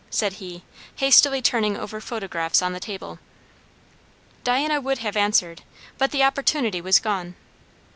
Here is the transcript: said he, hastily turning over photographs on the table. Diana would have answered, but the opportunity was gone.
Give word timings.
said 0.09 0.33
he, 0.41 0.63
hastily 0.95 1.43
turning 1.43 1.77
over 1.77 2.01
photographs 2.01 2.63
on 2.63 2.73
the 2.73 2.79
table. 2.79 3.19
Diana 4.43 4.81
would 4.81 4.97
have 4.97 5.15
answered, 5.15 5.61
but 5.99 6.09
the 6.09 6.23
opportunity 6.23 6.81
was 6.81 6.97
gone. 6.97 7.35